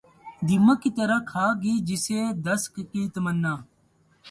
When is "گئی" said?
1.61-1.75